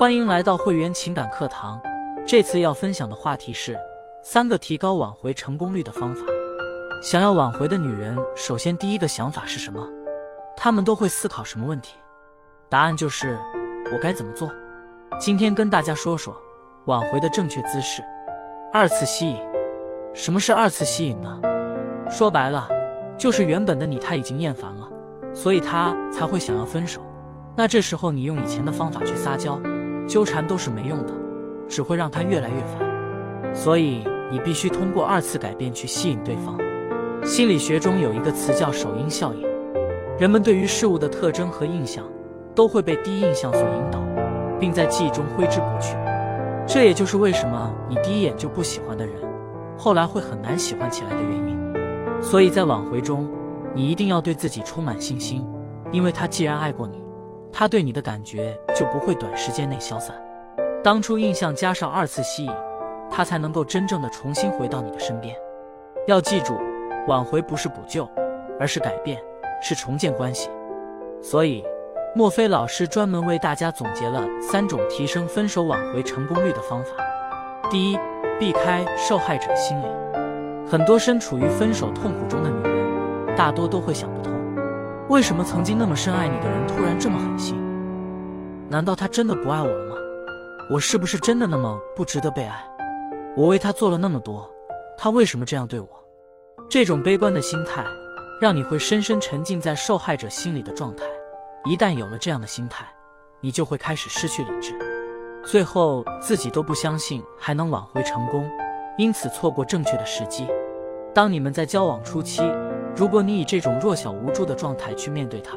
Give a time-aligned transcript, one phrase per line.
[0.00, 1.78] 欢迎来到会员情感课堂。
[2.26, 3.78] 这次要分享的话题是
[4.22, 6.22] 三个提高挽回成功率的方法。
[7.02, 9.86] 想要挽回的女人，首先第一个想法是什么？
[10.56, 11.96] 她们都会思考什么问题？
[12.70, 13.38] 答案就是
[13.92, 14.50] 我该怎么做。
[15.18, 16.34] 今天跟大家说说
[16.86, 18.02] 挽回的正确姿势。
[18.72, 19.36] 二次吸引，
[20.14, 21.38] 什么是二次吸引呢？
[22.08, 22.66] 说白了，
[23.18, 24.88] 就是原本的你他已经厌烦了，
[25.34, 27.02] 所以他才会想要分手。
[27.54, 29.60] 那这时候你用以前的方法去撒娇、
[30.10, 31.12] 纠缠都是没用的，
[31.68, 33.54] 只会让他越来越烦。
[33.54, 36.58] 所以你必须通过二次改变去吸引对方。
[37.24, 39.46] 心理学中有一个词叫首因效应，
[40.18, 42.04] 人们对于事物的特征和印象
[42.56, 44.00] 都会被第一印象所引导，
[44.58, 45.94] 并在记忆中挥之不去。
[46.66, 49.14] 这也就是为什么你第一眼就不喜欢的人，
[49.78, 52.20] 后来会很难喜欢起来的原因。
[52.20, 53.30] 所以在挽回中，
[53.74, 55.46] 你一定要对自己充满信心，
[55.92, 56.99] 因为他既然爱过你。
[57.52, 60.14] 他对你的感觉就不会短时间内消散。
[60.82, 62.52] 当初印象加上二次吸引，
[63.10, 65.34] 他才能够真正的重新回到你的身边。
[66.06, 66.54] 要记住，
[67.06, 68.08] 挽回不是补救，
[68.58, 69.20] 而是改变，
[69.60, 70.48] 是重建关系。
[71.22, 71.62] 所以，
[72.16, 76.90] 墨菲老师专门为大家总结了三种提升分手挽回成功率的方法。
[77.68, 77.98] 第一，
[78.38, 79.84] 避开受害者心理。
[80.66, 84.32] 很多身处于分手痛苦中的女人，大多都会想不通。
[85.10, 87.60] 为什么曾经那么深爱你的人突然这么狠心？
[88.68, 89.96] 难道他真的不爱我了吗？
[90.70, 92.64] 我是不是真的那么不值得被爱？
[93.36, 94.48] 我为他做了那么多，
[94.96, 95.88] 他为什么这样对我？
[96.68, 97.84] 这种悲观的心态，
[98.40, 101.04] 让你会深深沉浸在受害者心理的状态。
[101.64, 102.86] 一旦有了这样的心态，
[103.40, 104.78] 你就会开始失去理智，
[105.44, 108.48] 最后自己都不相信还能挽回成功，
[108.96, 110.46] 因此错过正确的时机。
[111.12, 112.44] 当你们在交往初期。
[112.96, 115.56] 如果你以这种弱小无助的状态去面对他，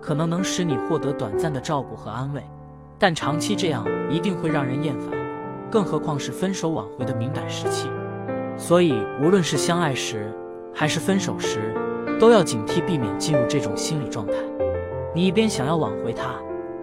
[0.00, 2.42] 可能能使你获得短暂的照顾和安慰，
[2.98, 5.10] 但长期这样一定会让人厌烦，
[5.70, 7.88] 更何况是分手挽回的敏感时期。
[8.56, 10.32] 所以，无论是相爱时
[10.74, 11.74] 还是分手时，
[12.18, 14.32] 都要警惕，避免进入这种心理状态。
[15.14, 16.34] 你一边想要挽回他，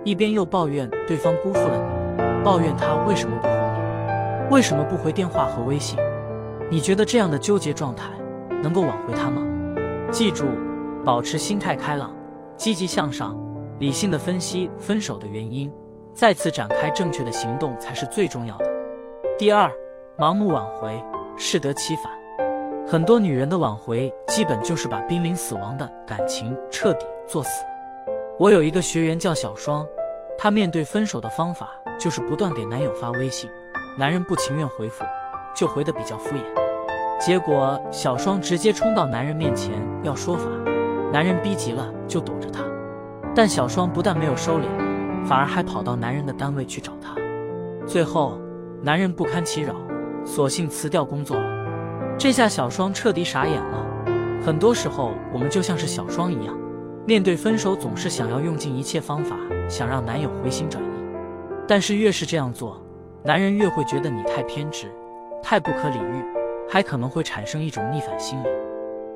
[0.03, 5.99] 一边又抱怨对方辜负了你，抱怨他为什么不哄你，为什么不回电话和微信？
[6.69, 8.09] 你觉得这样的纠结状态
[8.63, 9.41] 能够挽回他吗？
[10.11, 10.45] 记住，
[11.03, 12.15] 保持心态开朗，
[12.55, 13.37] 积极向上，
[13.77, 15.71] 理性的分析分手的原因，
[16.13, 18.65] 再次展开正确的行动才是最重要的。
[19.37, 19.69] 第二，
[20.17, 21.03] 盲目挽回，
[21.35, 22.05] 适得其反。
[22.87, 27.63] 很多女人的挽回，基本就是把濒临死亡的感情彻底作死。
[28.39, 29.85] 我有一个学员叫小双，
[30.37, 31.69] 她面对分手的方法
[31.99, 33.49] 就是不断给男友发微信，
[33.97, 35.03] 男人不情愿回复，
[35.53, 36.66] 就回的比较敷衍。
[37.19, 39.73] 结果，小双直接冲到男人面前
[40.03, 40.43] 要说法，
[41.11, 42.63] 男人逼急了就躲着她，
[43.33, 47.15] 但小双不但没有收敛，反而还跑到男人的单位去找他。
[47.87, 48.39] 最后，
[48.83, 49.73] 男人不堪其扰，
[50.23, 52.15] 索性辞掉工作了。
[52.19, 53.85] 这下小双彻底傻眼了。
[54.45, 56.55] 很多时候，我们就像是小双一样，
[57.07, 59.35] 面对分手总是想要用尽一切方法，
[59.67, 60.87] 想让男友回心转意。
[61.67, 62.79] 但是越是这样做，
[63.23, 64.85] 男人越会觉得你太偏执，
[65.41, 66.23] 太不可理喻。
[66.69, 68.47] 还可能会产生一种逆反心理。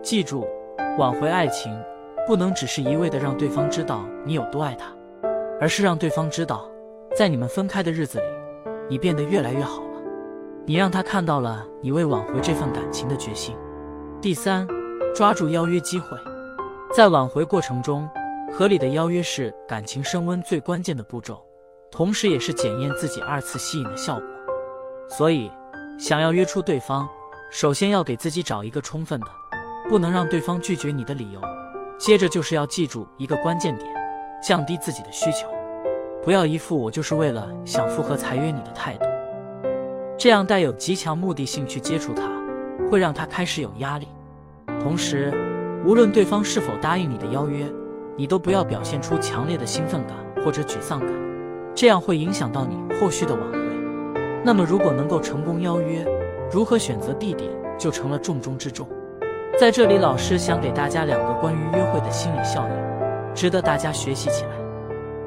[0.02, 0.48] 记住，
[0.98, 1.72] 挽回爱情
[2.26, 4.88] 不能只是一味的让对方知道你有多爱他，
[5.60, 6.70] 而是让对方知道，
[7.16, 8.26] 在你们分开的日子里，
[8.90, 10.02] 你变得越来越好了。
[10.66, 13.56] 你让他看到了你为挽回这份感情的决心。
[14.22, 14.68] 第三，
[15.16, 16.18] 抓住邀约机会，
[16.96, 18.10] 在挽回过程中，
[18.52, 21.44] 合理的邀约是感情升温最关键的步骤，
[21.90, 24.26] 同时也是检验自己二次吸引的效果。
[25.10, 25.52] 所以，
[26.00, 27.08] 想要约出对方。
[27.52, 29.28] 首先要给自己找一个充分的，
[29.90, 31.42] 不能让对方拒绝你的理由。
[31.98, 33.94] 接着就是要记住一个关键点，
[34.42, 35.50] 降低自己的需求，
[36.24, 39.06] 不要一副我就是为了想复合才约你的态度。
[40.18, 42.24] 这样带有极强目的性去接触他，
[42.90, 44.08] 会让他开始有压力。
[44.80, 45.30] 同时，
[45.86, 47.66] 无论对方是否答应你的邀约，
[48.16, 51.10] 你都不要表现出强烈的兴奋感或者沮丧感，
[51.76, 53.60] 这样会影响到你后续的挽回。
[54.42, 56.08] 那么，如果能够成功邀约，
[56.52, 58.86] 如何选择地点就成了重中之重。
[59.58, 64.52] 在这里，老师想给大家两个关于约会的心理效应，值得大家学习起来。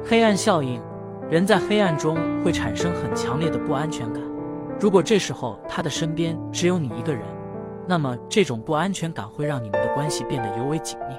[0.07, 0.79] 黑暗效应，
[1.29, 4.21] 人在黑暗中会产生很强烈的不安全感。
[4.79, 7.23] 如果这时候他的身边只有你一个人，
[7.87, 11.15] 那么这种不安全感会让你们的关系变得尤为紧密。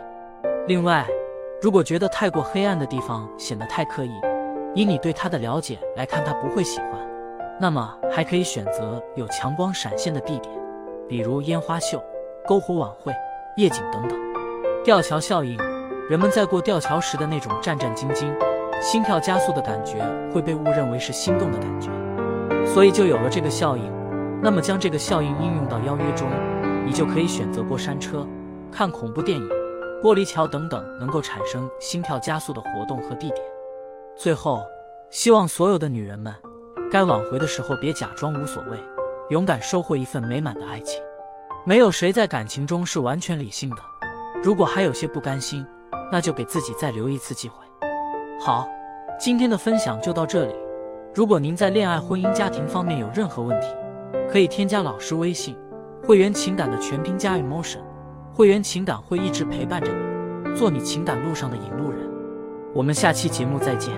[0.69, 1.05] 另外，
[1.61, 4.11] 如果觉得太过黑暗的地方显得太刻意，
[4.75, 6.91] 以你对他的了解来看，他不会喜欢。
[7.58, 10.55] 那么还可以选择有强光闪现的地点，
[11.08, 12.03] 比如烟花秀、
[12.47, 13.12] 篝火晚会、
[13.56, 14.19] 夜景等等。
[14.85, 15.56] 吊桥效应，
[16.08, 18.31] 人们在过吊桥时的那种战战兢兢，
[18.81, 19.97] 心跳加速的感觉
[20.32, 21.91] 会被误认为是心动的感觉，
[22.67, 23.91] 所以就有了这个效应。
[24.43, 26.29] 那么将这个效应应用到邀约中，
[26.85, 28.25] 你就可以选择过山车、
[28.70, 29.49] 看恐怖电影、
[30.03, 33.41] 玻璃桥等等能够产生心跳加速的活动和地点。
[34.14, 34.62] 最后，
[35.08, 36.32] 希望所有的女人们，
[36.96, 38.78] 该挽回的时候别假装无所谓，
[39.28, 40.98] 勇敢收获一份美满的爱情。
[41.66, 43.76] 没有谁在感情中是完全理性的，
[44.43, 45.62] 如果还有些不甘心，
[46.10, 47.56] 那就给自己再留一次机会。
[48.40, 48.66] 好，
[49.20, 50.54] 今天的分享就到这里。
[51.14, 53.66] 如果您在恋爱、婚姻、家庭方面有任何问题，
[54.32, 55.54] 可以添加老师微信
[56.02, 57.81] “会员情感”的全拼加 emotion，
[58.32, 62.00] 会员情感会一直陪伴着你，做你情感路上的引路人。
[62.72, 63.93] 我们下期节目再见。